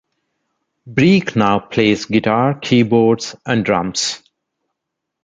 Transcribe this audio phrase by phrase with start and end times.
[0.87, 4.23] Breeck now plays guitar, keyboards and drums.